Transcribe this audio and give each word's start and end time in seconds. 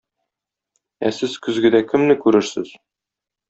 Ә 1.09 1.11
сез 1.19 1.37
көзгедә 1.49 1.85
кемне 1.93 2.19
күрерсез? 2.27 2.77